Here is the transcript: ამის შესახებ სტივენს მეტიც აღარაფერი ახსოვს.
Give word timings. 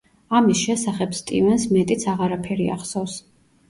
ამის 0.37 0.63
შესახებ 0.69 1.13
სტივენს 1.19 1.69
მეტიც 1.79 2.09
აღარაფერი 2.17 2.71
ახსოვს. 2.81 3.25